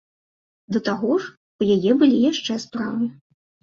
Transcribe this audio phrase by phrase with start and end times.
[0.77, 1.31] Да таго ж,
[1.61, 3.17] у яе былі яшчэ справы.